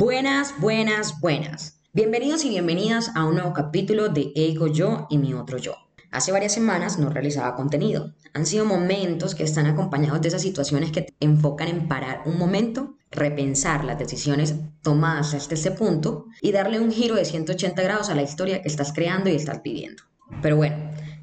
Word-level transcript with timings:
Buenas, 0.00 0.54
buenas, 0.58 1.20
buenas. 1.20 1.78
Bienvenidos 1.92 2.46
y 2.46 2.48
bienvenidas 2.48 3.10
a 3.14 3.26
un 3.26 3.34
nuevo 3.34 3.52
capítulo 3.52 4.08
de 4.08 4.32
Ego 4.34 4.66
Yo 4.66 5.06
y 5.10 5.18
mi 5.18 5.34
otro 5.34 5.58
yo. 5.58 5.74
Hace 6.10 6.32
varias 6.32 6.54
semanas 6.54 6.98
no 6.98 7.10
realizaba 7.10 7.54
contenido. 7.54 8.14
Han 8.32 8.46
sido 8.46 8.64
momentos 8.64 9.34
que 9.34 9.42
están 9.42 9.66
acompañados 9.66 10.22
de 10.22 10.28
esas 10.28 10.40
situaciones 10.40 10.90
que 10.90 11.02
te 11.02 11.14
enfocan 11.20 11.68
en 11.68 11.86
parar 11.86 12.22
un 12.24 12.38
momento, 12.38 12.96
repensar 13.10 13.84
las 13.84 13.98
decisiones 13.98 14.54
tomadas 14.80 15.34
hasta 15.34 15.52
este 15.52 15.70
punto 15.70 16.24
y 16.40 16.52
darle 16.52 16.80
un 16.80 16.90
giro 16.90 17.14
de 17.14 17.26
180 17.26 17.82
grados 17.82 18.08
a 18.08 18.14
la 18.14 18.22
historia 18.22 18.62
que 18.62 18.68
estás 18.68 18.94
creando 18.94 19.28
y 19.28 19.34
estás 19.34 19.62
viviendo. 19.62 20.04
Pero 20.40 20.56
bueno, 20.56 20.76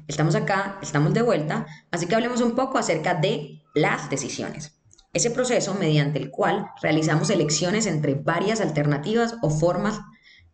estamos 0.06 0.36
acá, 0.36 0.78
estamos 0.82 1.12
de 1.14 1.22
vuelta, 1.22 1.66
así 1.90 2.06
que 2.06 2.14
hablemos 2.14 2.40
un 2.42 2.54
poco 2.54 2.78
acerca 2.78 3.14
de 3.14 3.60
las 3.74 4.08
decisiones. 4.08 4.77
Ese 5.12 5.30
proceso 5.30 5.74
mediante 5.74 6.18
el 6.18 6.30
cual 6.30 6.70
realizamos 6.82 7.30
elecciones 7.30 7.86
entre 7.86 8.14
varias 8.14 8.60
alternativas 8.60 9.36
o 9.42 9.50
formas 9.50 10.00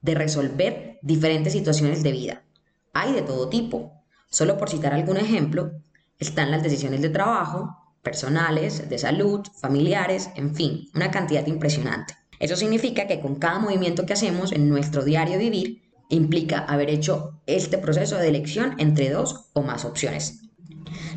de 0.01 0.15
resolver 0.15 0.99
diferentes 1.03 1.53
situaciones 1.53 2.03
de 2.03 2.13
vida. 2.13 2.45
Hay 2.93 3.13
de 3.13 3.23
todo 3.23 3.49
tipo. 3.49 4.05
Solo 4.31 4.57
por 4.57 4.71
citar 4.71 4.95
algún 4.95 5.17
ejemplo, 5.17 5.73
están 6.19 6.51
las 6.51 6.63
decisiones 6.63 7.03
de 7.03 7.09
trabajo, 7.09 7.77
personales, 8.03 8.89
de 8.89 8.99
salud, 8.99 9.41
familiares, 9.61 10.31
en 10.37 10.55
fin, 10.55 10.89
una 10.95 11.11
cantidad 11.11 11.47
impresionante. 11.47 12.15
Eso 12.39 12.57
significa 12.57 13.07
que 13.07 13.21
con 13.21 13.37
cada 13.37 13.59
movimiento 13.59 14.07
que 14.07 14.13
hacemos 14.13 14.53
en 14.53 14.69
nuestro 14.69 15.05
diario 15.05 15.39
vivir, 15.39 15.83
implica 16.11 16.59
haber 16.59 16.91
hecho 16.91 17.41
este 17.47 17.79
proceso 17.79 18.19
de 18.19 18.29
elección 18.29 18.75
entre 18.79 19.11
dos 19.11 19.47
o 19.55 19.63
más 19.63 19.85
opciones. 19.85 20.43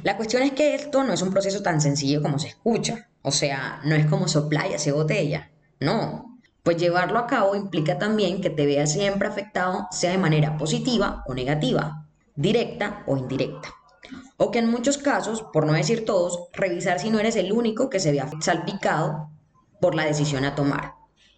La 0.03 0.15
cuestión 0.15 0.43
es 0.43 0.53
que 0.53 0.75
esto 0.75 1.03
no 1.03 1.13
es 1.13 1.21
un 1.21 1.31
proceso 1.31 1.61
tan 1.61 1.81
sencillo 1.81 2.22
como 2.22 2.39
se 2.39 2.47
escucha. 2.47 3.09
O 3.28 3.31
sea, 3.31 3.81
no 3.83 3.94
es 3.94 4.06
como 4.06 4.30
soplar 4.30 4.72
y 4.72 4.75
hacer 4.75 4.94
botella. 4.94 5.52
No. 5.81 6.39
Pues 6.64 6.78
llevarlo 6.78 7.20
a 7.20 7.28
cabo 7.28 7.56
implica 7.56 8.00
también 8.00 8.39
que 8.39 8.50
te 8.50 8.66
veas 8.66 8.94
siempre 8.94 9.28
afectado, 9.28 9.86
sea 9.92 10.11
de 10.11 10.17
manera 10.17 10.58
positiva 10.58 11.25
o 11.28 11.34
negativa, 11.34 12.08
directa 12.38 13.03
o 13.06 13.17
indirecta. 13.17 13.67
O 14.38 14.50
que 14.50 14.59
en 14.59 14.72
muchos 14.72 14.97
casos, 14.97 15.44
por 15.52 15.66
no 15.66 15.73
decir 15.73 16.06
todos, 16.06 16.47
revisar 16.53 17.02
si 17.02 17.09
no 17.09 17.19
eres 17.19 17.36
el 17.36 17.52
único 17.52 17.89
que 17.89 18.00
se 18.00 18.14
vea 18.14 18.30
salpicado 18.39 19.30
por 19.81 19.94
la 19.94 20.06
decisión 20.06 20.45
a 20.45 20.56
tomar. 20.56 20.94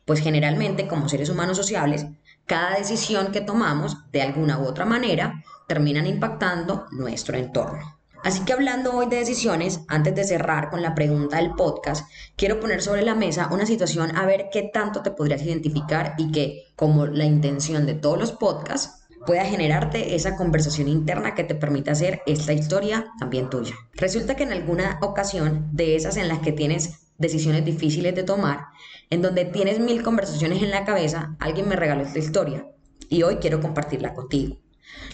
Pues 0.05 0.19
generalmente, 0.19 0.87
como 0.87 1.09
seres 1.09 1.29
humanos 1.29 1.57
sociables, 1.57 2.05
cada 2.45 2.77
decisión 2.77 3.31
que 3.31 3.41
tomamos, 3.41 4.11
de 4.11 4.21
alguna 4.21 4.59
u 4.59 4.65
otra 4.67 4.85
manera, 4.85 5.43
terminan 5.67 6.05
impactando 6.05 6.85
nuestro 6.91 7.35
entorno. 7.35 7.98
Así 8.23 8.43
que 8.43 8.53
hablando 8.53 8.93
hoy 8.93 9.07
de 9.07 9.17
decisiones, 9.17 9.81
antes 9.87 10.13
de 10.13 10.25
cerrar 10.25 10.69
con 10.69 10.81
la 10.81 10.93
pregunta 10.93 11.37
del 11.37 11.51
podcast, 11.51 12.09
quiero 12.35 12.59
poner 12.59 12.81
sobre 12.81 13.01
la 13.01 13.15
mesa 13.15 13.49
una 13.51 13.65
situación 13.65 14.15
a 14.15 14.25
ver 14.25 14.47
qué 14.51 14.63
tanto 14.73 15.01
te 15.01 15.11
podrías 15.11 15.41
identificar 15.41 16.15
y 16.17 16.31
que, 16.31 16.65
como 16.75 17.05
la 17.05 17.25
intención 17.25 17.85
de 17.85 17.93
todos 17.93 18.19
los 18.19 18.31
podcasts, 18.33 19.07
pueda 19.25 19.45
generarte 19.45 20.15
esa 20.15 20.35
conversación 20.35 20.87
interna 20.87 21.33
que 21.33 21.43
te 21.43 21.55
permita 21.55 21.91
hacer 21.91 22.21
esta 22.25 22.53
historia 22.53 23.07
también 23.19 23.49
tuya. 23.49 23.75
Resulta 23.93 24.35
que 24.35 24.43
en 24.43 24.51
alguna 24.51 24.99
ocasión 25.01 25.69
de 25.71 25.95
esas 25.95 26.17
en 26.17 26.27
las 26.27 26.39
que 26.39 26.51
tienes 26.51 27.07
decisiones 27.17 27.65
difíciles 27.65 28.15
de 28.15 28.23
tomar, 28.23 28.67
en 29.09 29.21
donde 29.21 29.45
tienes 29.45 29.79
mil 29.79 30.03
conversaciones 30.03 30.61
en 30.61 30.71
la 30.71 30.85
cabeza, 30.85 31.35
alguien 31.39 31.67
me 31.67 31.75
regaló 31.75 32.01
esta 32.01 32.19
historia 32.19 32.65
y 33.09 33.23
hoy 33.23 33.37
quiero 33.37 33.61
compartirla 33.61 34.13
contigo. 34.13 34.57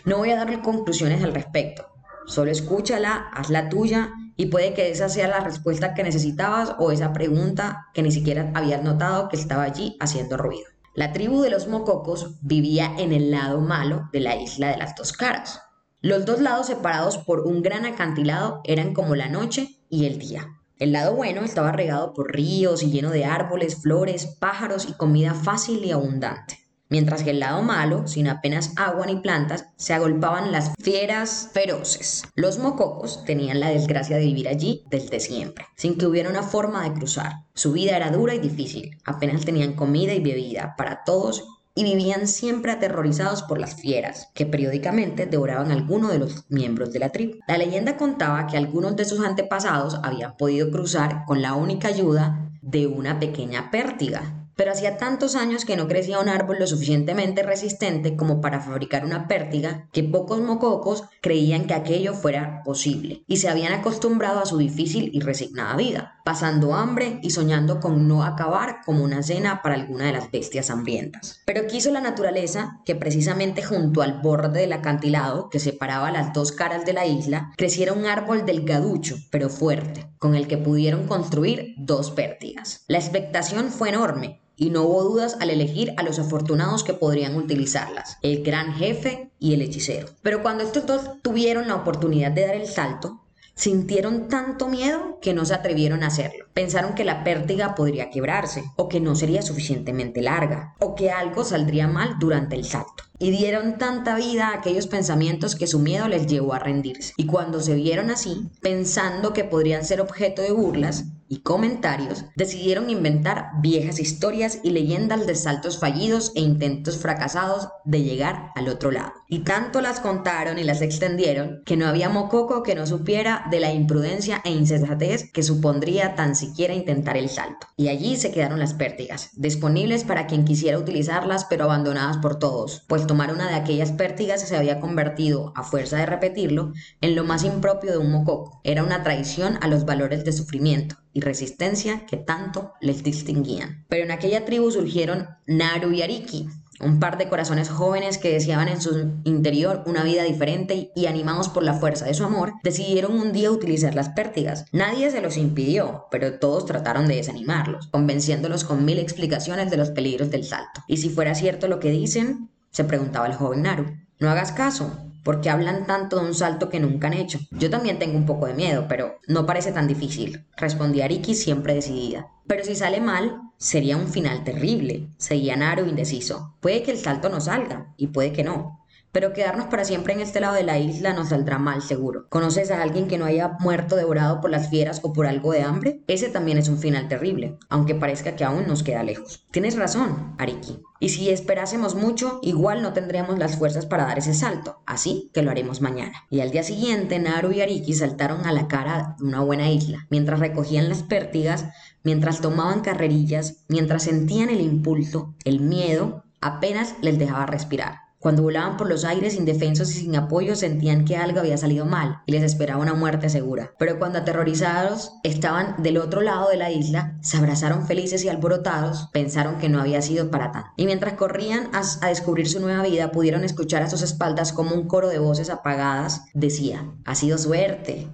No 0.05 0.17
voy 0.17 0.31
a 0.31 0.35
darle 0.35 0.61
conclusiones 0.61 1.23
al 1.23 1.33
respecto, 1.33 1.94
Solo 2.27 2.51
escúchala, 2.51 3.29
haz 3.33 3.49
la 3.49 3.69
tuya 3.69 4.11
y 4.35 4.47
puede 4.47 4.73
que 4.73 4.89
esa 4.89 5.09
sea 5.09 5.27
la 5.27 5.41
respuesta 5.41 5.93
que 5.93 6.03
necesitabas 6.03 6.75
o 6.79 6.91
esa 6.91 7.13
pregunta 7.13 7.87
que 7.93 8.01
ni 8.01 8.11
siquiera 8.11 8.51
habías 8.55 8.83
notado 8.83 9.29
que 9.29 9.37
estaba 9.37 9.63
allí 9.63 9.95
haciendo 9.99 10.37
ruido. 10.37 10.65
La 10.95 11.13
tribu 11.13 11.41
de 11.41 11.49
los 11.49 11.67
mococos 11.67 12.35
vivía 12.41 12.91
en 12.97 13.11
el 13.13 13.31
lado 13.31 13.59
malo 13.61 14.09
de 14.11 14.21
la 14.21 14.35
isla 14.35 14.69
de 14.69 14.77
las 14.77 14.95
dos 14.95 15.13
caras. 15.13 15.61
Los 16.01 16.25
dos 16.25 16.41
lados 16.41 16.67
separados 16.67 17.17
por 17.17 17.41
un 17.41 17.61
gran 17.61 17.85
acantilado 17.85 18.61
eran 18.63 18.93
como 18.93 19.15
la 19.15 19.29
noche 19.29 19.77
y 19.89 20.05
el 20.05 20.19
día. 20.19 20.47
El 20.77 20.91
lado 20.91 21.15
bueno 21.15 21.43
estaba 21.43 21.71
regado 21.71 22.13
por 22.13 22.33
ríos 22.33 22.83
y 22.83 22.91
lleno 22.91 23.11
de 23.11 23.25
árboles, 23.25 23.81
flores, 23.81 24.25
pájaros 24.39 24.87
y 24.89 24.93
comida 24.93 25.33
fácil 25.33 25.83
y 25.85 25.91
abundante 25.91 26.64
mientras 26.89 27.23
que 27.23 27.31
el 27.31 27.39
lado 27.39 27.61
malo, 27.61 28.07
sin 28.07 28.27
apenas 28.27 28.73
agua 28.75 29.05
ni 29.05 29.17
plantas, 29.17 29.67
se 29.75 29.93
agolpaban 29.93 30.51
las 30.51 30.73
fieras 30.81 31.49
feroces. 31.53 32.23
Los 32.35 32.59
mococos 32.59 33.23
tenían 33.25 33.59
la 33.59 33.69
desgracia 33.69 34.17
de 34.17 34.25
vivir 34.25 34.47
allí 34.47 34.83
desde 34.89 35.19
siempre, 35.19 35.65
sin 35.75 35.97
que 35.97 36.05
hubiera 36.05 36.29
una 36.29 36.43
forma 36.43 36.83
de 36.83 36.93
cruzar. 36.93 37.43
Su 37.53 37.71
vida 37.71 37.95
era 37.95 38.11
dura 38.11 38.35
y 38.35 38.39
difícil, 38.39 38.97
apenas 39.05 39.45
tenían 39.45 39.73
comida 39.73 40.13
y 40.13 40.21
bebida 40.21 40.75
para 40.77 41.03
todos 41.03 41.43
y 41.77 41.83
vivían 41.83 42.25
siempre 42.27 42.71
aterrorizados 42.71 43.43
por 43.43 43.59
las 43.59 43.75
fieras, 43.75 44.29
que 44.33 44.45
periódicamente 44.45 45.25
devoraban 45.25 45.71
a 45.71 45.73
alguno 45.73 46.07
de 46.07 46.19
los 46.19 46.45
miembros 46.47 46.93
de 46.93 46.99
la 46.99 47.11
tribu. 47.11 47.39
La 47.47 47.57
leyenda 47.57 47.97
contaba 47.97 48.47
que 48.47 48.55
algunos 48.55 48.95
de 48.95 49.03
sus 49.03 49.19
antepasados 49.19 49.99
habían 50.01 50.37
podido 50.37 50.71
cruzar 50.71 51.25
con 51.25 51.41
la 51.41 51.53
única 51.53 51.89
ayuda 51.89 52.49
de 52.61 52.87
una 52.87 53.19
pequeña 53.19 53.69
pértiga, 53.71 54.44
pero 54.55 54.71
hacía 54.71 54.97
tantos 54.97 55.35
años 55.35 55.65
que 55.65 55.75
no 55.75 55.87
crecía 55.87 56.19
un 56.19 56.29
árbol 56.29 56.57
lo 56.59 56.67
suficientemente 56.67 57.43
resistente 57.43 58.15
como 58.15 58.41
para 58.41 58.59
fabricar 58.59 59.05
una 59.05 59.27
pértiga 59.27 59.87
que 59.91 60.03
pocos 60.03 60.39
mococos 60.39 61.03
creían 61.21 61.67
que 61.67 61.73
aquello 61.73 62.13
fuera 62.13 62.61
posible 62.63 63.23
y 63.27 63.37
se 63.37 63.49
habían 63.49 63.73
acostumbrado 63.73 64.39
a 64.39 64.45
su 64.45 64.57
difícil 64.57 65.09
y 65.13 65.19
resignada 65.19 65.75
vida, 65.75 66.14
pasando 66.25 66.73
hambre 66.73 67.19
y 67.21 67.29
soñando 67.29 67.79
con 67.79 68.07
no 68.07 68.23
acabar 68.23 68.77
como 68.83 69.03
una 69.03 69.21
cena 69.21 69.61
para 69.61 69.75
alguna 69.75 70.07
de 70.07 70.13
las 70.13 70.31
bestias 70.31 70.71
hambrientas. 70.71 71.41
Pero 71.45 71.67
quiso 71.67 71.91
la 71.91 72.01
naturaleza 72.01 72.81
que 72.83 72.95
precisamente 72.95 73.61
junto 73.63 74.01
al 74.01 74.21
borde 74.21 74.61
del 74.61 74.73
acantilado 74.73 75.49
que 75.51 75.59
separaba 75.59 76.11
las 76.11 76.33
dos 76.33 76.51
caras 76.51 76.83
de 76.83 76.93
la 76.93 77.05
isla 77.05 77.53
creciera 77.57 77.93
un 77.93 78.07
árbol 78.07 78.43
delgaducho 78.43 79.17
pero 79.29 79.49
fuerte, 79.49 80.07
con 80.17 80.33
el 80.33 80.47
que 80.47 80.57
pudieron 80.57 81.07
construir 81.07 81.75
dos 81.77 82.09
pértigas. 82.09 82.83
La 82.87 82.97
expectación 82.97 83.69
fue 83.69 83.89
enorme 83.89 84.41
y 84.55 84.71
no 84.71 84.83
hubo 84.83 85.03
dudas 85.03 85.37
al 85.39 85.51
elegir 85.51 85.93
a 85.97 86.03
los 86.03 86.17
afortunados 86.17 86.83
que 86.83 86.93
podrían 86.93 87.35
utilizarlas, 87.35 88.17
el 88.23 88.43
gran 88.43 88.73
jefe 88.73 89.29
y 89.39 89.53
el 89.53 89.61
hechicero. 89.61 90.07
Pero 90.23 90.41
cuando 90.41 90.63
estos 90.63 90.87
dos 90.87 91.21
tuvieron 91.21 91.67
la 91.67 91.75
oportunidad 91.75 92.31
de 92.31 92.47
dar 92.47 92.55
el 92.55 92.67
salto, 92.67 93.24
sintieron 93.55 94.27
tanto 94.27 94.67
miedo 94.67 95.19
que 95.21 95.33
no 95.33 95.45
se 95.45 95.53
atrevieron 95.53 96.03
a 96.03 96.07
hacerlo. 96.07 96.45
Pensaron 96.53 96.93
que 96.93 97.05
la 97.05 97.23
pértiga 97.23 97.73
podría 97.75 98.09
quebrarse, 98.09 98.63
o 98.75 98.89
que 98.89 98.99
no 98.99 99.15
sería 99.15 99.41
suficientemente 99.41 100.21
larga, 100.21 100.75
o 100.79 100.95
que 100.95 101.11
algo 101.11 101.43
saldría 101.43 101.87
mal 101.87 102.17
durante 102.19 102.55
el 102.55 102.65
salto 102.65 103.05
y 103.17 103.31
dieron 103.31 103.77
tanta 103.77 104.15
vida 104.15 104.49
a 104.49 104.55
aquellos 104.55 104.87
pensamientos 104.87 105.55
que 105.55 105.67
su 105.67 105.79
miedo 105.79 106.07
les 106.07 106.27
llevó 106.27 106.53
a 106.53 106.59
rendirse. 106.59 107.13
Y 107.17 107.25
cuando 107.25 107.61
se 107.61 107.75
vieron 107.75 108.09
así, 108.09 108.49
pensando 108.61 109.33
que 109.33 109.43
podrían 109.43 109.85
ser 109.85 110.01
objeto 110.01 110.41
de 110.41 110.51
burlas 110.51 111.05
y 111.27 111.41
comentarios, 111.41 112.25
decidieron 112.35 112.89
inventar 112.89 113.51
viejas 113.61 113.99
historias 113.99 114.59
y 114.63 114.71
leyendas 114.71 115.25
de 115.25 115.35
saltos 115.35 115.79
fallidos 115.79 116.31
e 116.35 116.41
intentos 116.41 116.97
fracasados 116.97 117.69
de 117.83 118.03
llegar 118.03 118.51
al 118.55 118.67
otro 118.67 118.91
lado. 118.91 119.13
Y 119.27 119.39
tanto 119.39 119.81
las 119.81 119.99
contaron 119.99 120.59
y 120.59 120.63
las 120.63 120.81
extendieron 120.81 121.61
que 121.65 121.77
no 121.77 121.87
había 121.87 122.09
mococo 122.09 122.63
que 122.63 122.75
no 122.75 122.85
supiera 122.85 123.47
de 123.49 123.59
la 123.59 123.73
imprudencia 123.73 124.41
e 124.45 124.51
insensatez 124.51 125.31
que 125.31 125.43
supondría 125.43 126.15
tan 126.15 126.35
siquiera 126.35 126.73
intentar 126.73 127.17
el 127.17 127.29
salto. 127.29 127.67
Y 127.75 127.87
allí 127.87 128.17
se 128.17 128.31
quedaron 128.31 128.59
las 128.59 128.73
pértigas, 128.73 129.31
disponibles 129.33 130.03
para 130.03 130.27
quien 130.27 130.45
quisiera 130.45 130.77
utilizarlas 130.77 131.45
pero 131.45 131.65
abandonadas 131.65 132.17
por 132.17 132.37
todos, 132.37 132.83
pues 132.87 133.07
tomar 133.07 133.33
una 133.33 133.47
de 133.47 133.55
aquellas 133.55 133.91
pértigas 133.91 134.41
se 134.41 134.55
había 134.55 134.79
convertido, 134.79 135.53
a 135.55 135.63
fuerza 135.63 135.97
de 135.97 136.05
repetirlo, 136.05 136.73
en 137.01 137.15
lo 137.15 137.23
más 137.23 137.43
impropio 137.43 137.91
de 137.91 137.97
un 137.97 138.11
mococo. 138.11 138.61
Era 138.63 138.83
una 138.83 139.03
traición 139.03 139.57
a 139.61 139.67
los 139.67 139.85
valores 139.85 140.23
de 140.23 140.33
sufrimiento 140.33 140.97
y 141.15 141.21
resistencia 141.21 142.05
que 142.05 142.17
tanto 142.17 142.73
les 142.81 143.01
distinguían. 143.01 143.85
Pero 143.87 144.03
en 144.03 144.11
aquella 144.11 144.43
tribu 144.43 144.69
surgieron 144.69 145.29
Naru 145.47 145.93
y 145.93 146.01
Ariki, 146.01 146.49
un 146.81 146.99
par 146.99 147.17
de 147.17 147.29
corazones 147.29 147.69
jóvenes 147.69 148.17
que 148.17 148.33
deseaban 148.33 148.67
en 148.67 148.81
su 148.81 149.13
interior 149.23 149.83
una 149.85 150.03
vida 150.03 150.23
diferente 150.23 150.91
y 150.93 151.05
animados 151.05 151.47
por 151.47 151.63
la 151.63 151.75
fuerza 151.75 152.03
de 152.03 152.13
su 152.13 152.25
amor, 152.25 152.51
decidieron 152.63 153.17
un 153.17 153.31
día 153.31 153.49
utilizar 153.49 153.95
las 153.95 154.09
pértigas. 154.09 154.65
Nadie 154.73 155.09
se 155.09 155.21
los 155.21 155.37
impidió, 155.37 156.07
pero 156.11 156.37
todos 156.37 156.65
trataron 156.65 157.07
de 157.07 157.15
desanimarlos, 157.15 157.87
convenciéndolos 157.87 158.65
con 158.65 158.83
mil 158.83 158.99
explicaciones 158.99 159.71
de 159.71 159.77
los 159.77 159.91
peligros 159.91 160.31
del 160.31 160.43
salto. 160.43 160.83
Y 160.85 160.97
si 160.97 161.09
fuera 161.09 161.33
cierto 161.33 161.69
lo 161.69 161.79
que 161.79 161.91
dicen, 161.91 162.49
se 162.71 162.83
preguntaba 162.83 163.27
el 163.27 163.35
joven 163.35 163.61
Naru. 163.61 163.85
No 164.19 164.29
hagas 164.29 164.51
caso, 164.51 164.97
porque 165.25 165.49
hablan 165.49 165.87
tanto 165.87 166.19
de 166.19 166.27
un 166.27 166.35
salto 166.35 166.69
que 166.69 166.79
nunca 166.79 167.07
han 167.07 167.13
hecho. 167.13 167.39
Yo 167.49 167.71
también 167.71 167.97
tengo 167.97 168.15
un 168.15 168.27
poco 168.27 168.45
de 168.45 168.53
miedo, 168.53 168.85
pero 168.87 169.19
no 169.27 169.47
parece 169.47 169.71
tan 169.71 169.87
difícil, 169.87 170.45
respondía 170.55 171.05
Ariki 171.05 171.33
siempre 171.33 171.73
decidida. 171.73 172.27
Pero 172.45 172.63
si 172.63 172.75
sale 172.75 173.01
mal, 173.01 173.41
sería 173.57 173.97
un 173.97 174.07
final 174.07 174.43
terrible, 174.43 175.09
seguía 175.17 175.55
Naru 175.55 175.87
indeciso. 175.87 176.55
Puede 176.59 176.83
que 176.83 176.91
el 176.91 176.99
salto 176.99 177.29
no 177.29 177.41
salga, 177.41 177.91
y 177.97 178.07
puede 178.07 178.33
que 178.33 178.43
no. 178.43 178.84
Pero 179.15 179.31
quedarnos 179.31 179.67
para 179.67 179.85
siempre 179.85 180.13
en 180.13 180.19
este 180.19 180.41
lado 180.41 180.55
de 180.55 180.63
la 180.63 180.77
isla 180.77 181.13
nos 181.13 181.29
saldrá 181.29 181.57
mal 181.57 181.81
seguro. 181.81 182.27
¿Conoces 182.27 182.69
a 182.69 182.81
alguien 182.81 183.07
que 183.07 183.17
no 183.17 183.23
haya 183.23 183.55
muerto 183.61 183.95
devorado 183.95 184.41
por 184.41 184.49
las 184.49 184.69
fieras 184.69 184.99
o 185.03 185.13
por 185.13 185.25
algo 185.25 185.53
de 185.53 185.61
hambre? 185.61 186.01
Ese 186.07 186.27
también 186.27 186.57
es 186.57 186.67
un 186.67 186.79
final 186.79 187.07
terrible, 187.07 187.57
aunque 187.69 187.95
parezca 187.95 188.35
que 188.35 188.43
aún 188.43 188.67
nos 188.67 188.83
queda 188.83 189.03
lejos. 189.03 189.45
Tienes 189.51 189.77
razón, 189.77 190.35
Ariki. 190.37 190.81
Y 190.99 191.09
si 191.09 191.29
esperásemos 191.29 191.95
mucho, 191.95 192.39
igual 192.41 192.81
no 192.81 192.91
tendríamos 192.91 193.39
las 193.39 193.55
fuerzas 193.55 193.85
para 193.85 194.03
dar 194.03 194.17
ese 194.17 194.33
salto, 194.33 194.81
así 194.85 195.31
que 195.33 195.43
lo 195.43 195.51
haremos 195.51 195.79
mañana. 195.79 196.25
Y 196.29 196.41
al 196.41 196.51
día 196.51 196.63
siguiente, 196.63 197.17
Naru 197.17 197.53
y 197.53 197.61
Ariki 197.61 197.93
saltaron 197.93 198.45
a 198.45 198.51
la 198.51 198.67
cara 198.67 199.15
de 199.17 199.23
una 199.23 199.39
buena 199.39 199.71
isla, 199.71 200.07
mientras 200.09 200.41
recogían 200.41 200.89
las 200.89 201.03
pértigas, 201.03 201.67
mientras 202.03 202.41
tomaban 202.41 202.81
carrerillas, 202.81 203.63
mientras 203.69 204.03
sentían 204.03 204.49
el 204.49 204.59
impulso, 204.59 205.33
el 205.45 205.61
miedo, 205.61 206.25
apenas 206.41 206.95
les 207.01 207.17
dejaba 207.17 207.45
respirar. 207.45 208.04
Cuando 208.25 208.41
volaban 208.41 208.75
por 208.75 208.89
los 208.89 209.05
aires 209.05 209.35
indefensos 209.35 209.91
y 209.91 209.99
sin 209.99 210.15
apoyo 210.15 210.55
sentían 210.55 211.05
que 211.05 211.15
algo 211.15 211.41
había 211.41 211.59
salido 211.59 211.85
mal 211.85 212.23
y 212.25 212.31
les 212.31 212.41
esperaba 212.41 212.81
una 212.81 212.95
muerte 212.95 213.29
segura. 213.29 213.75
Pero 213.77 213.99
cuando 213.99 214.17
aterrorizados 214.17 215.11
estaban 215.21 215.75
del 215.83 215.97
otro 215.97 216.21
lado 216.21 216.49
de 216.49 216.57
la 216.57 216.71
isla, 216.71 217.19
se 217.21 217.37
abrazaron 217.37 217.85
felices 217.85 218.23
y 218.23 218.29
alborotados, 218.29 219.09
pensaron 219.13 219.59
que 219.59 219.69
no 219.69 219.79
había 219.79 220.01
sido 220.01 220.31
para 220.31 220.51
tanto. 220.51 220.71
Y 220.75 220.87
mientras 220.87 221.13
corrían 221.13 221.69
a, 221.71 222.07
descubrir 222.07 222.49
su 222.49 222.59
nueva 222.59 222.81
vida, 222.81 223.11
pudieron 223.11 223.43
escuchar 223.43 223.83
a 223.83 223.91
sus 223.91 224.01
espaldas 224.01 224.53
como 224.53 224.73
un 224.73 224.87
coro 224.87 225.09
de 225.09 225.19
voces 225.19 225.51
apagadas 225.51 226.23
decía, 226.33 226.95
ha 227.05 227.13
sido 227.13 227.37
suerte, 227.37 228.09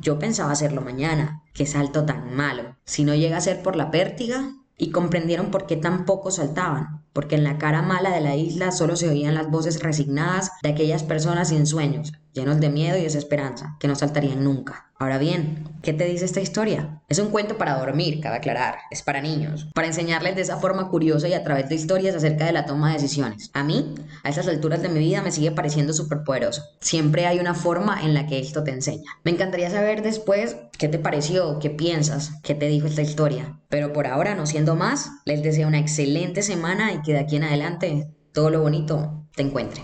yo 0.00 0.20
pensaba 0.20 0.52
hacerlo 0.52 0.80
mañana. 0.80 1.42
Qué 1.52 1.66
salto 1.66 2.04
tan 2.04 2.36
malo. 2.36 2.76
Si 2.84 3.02
no 3.02 3.16
llega 3.16 3.38
a 3.38 3.40
ser 3.40 3.64
por 3.64 3.74
la 3.74 3.90
pértiga. 3.90 4.52
Y 4.76 4.90
comprendieron 4.90 5.50
por 5.50 5.66
qué 5.66 5.76
tan 5.76 6.04
poco 6.04 6.30
saltaban 6.30 7.06
porque 7.16 7.36
en 7.36 7.44
la 7.44 7.56
cara 7.56 7.80
mala 7.80 8.10
de 8.10 8.20
la 8.20 8.36
isla 8.36 8.70
solo 8.70 8.94
se 8.94 9.08
oían 9.08 9.34
las 9.34 9.50
voces 9.50 9.82
resignadas 9.82 10.50
de 10.62 10.68
aquellas 10.68 11.02
personas 11.02 11.48
sin 11.48 11.66
sueños, 11.66 12.12
llenos 12.34 12.60
de 12.60 12.68
miedo 12.68 12.98
y 12.98 13.04
desesperanza, 13.04 13.78
que 13.80 13.88
no 13.88 13.94
saltarían 13.94 14.44
nunca. 14.44 14.90
Ahora 14.98 15.16
bien, 15.16 15.64
¿qué 15.82 15.94
te 15.94 16.04
dice 16.04 16.26
esta 16.26 16.42
historia? 16.42 17.02
Es 17.08 17.18
un 17.18 17.30
cuento 17.30 17.56
para 17.56 17.78
dormir, 17.78 18.20
cabe 18.20 18.36
aclarar, 18.36 18.76
es 18.90 19.02
para 19.02 19.22
niños, 19.22 19.68
para 19.74 19.86
enseñarles 19.86 20.36
de 20.36 20.42
esa 20.42 20.58
forma 20.58 20.90
curiosa 20.90 21.26
y 21.26 21.32
a 21.32 21.42
través 21.42 21.70
de 21.70 21.74
historias 21.74 22.14
acerca 22.14 22.44
de 22.44 22.52
la 22.52 22.66
toma 22.66 22.88
de 22.88 23.00
decisiones. 23.00 23.50
A 23.54 23.64
mí, 23.64 23.94
a 24.22 24.28
estas 24.28 24.48
alturas 24.48 24.82
de 24.82 24.90
mi 24.90 25.00
vida, 25.00 25.22
me 25.22 25.32
sigue 25.32 25.52
pareciendo 25.52 25.94
súper 25.94 26.22
poderoso. 26.22 26.62
Siempre 26.80 27.26
hay 27.26 27.38
una 27.38 27.54
forma 27.54 28.02
en 28.02 28.12
la 28.12 28.26
que 28.26 28.38
esto 28.38 28.62
te 28.62 28.72
enseña. 28.72 29.10
Me 29.24 29.30
encantaría 29.30 29.70
saber 29.70 30.02
después 30.02 30.56
qué 30.78 30.88
te 30.88 30.98
pareció, 30.98 31.58
qué 31.58 31.70
piensas, 31.70 32.32
qué 32.42 32.54
te 32.54 32.68
dijo 32.68 32.86
esta 32.86 33.02
historia. 33.02 33.60
Pero 33.68 33.92
por 33.92 34.06
ahora, 34.06 34.34
no 34.34 34.46
siendo 34.46 34.76
más, 34.76 35.10
les 35.24 35.42
deseo 35.42 35.68
una 35.68 35.78
excelente 35.78 36.42
semana 36.42 36.92
y 36.92 37.02
que 37.02 37.12
de 37.12 37.20
aquí 37.20 37.36
en 37.36 37.44
adelante 37.44 38.08
todo 38.32 38.50
lo 38.50 38.60
bonito 38.60 39.26
te 39.34 39.42
encuentre. 39.42 39.82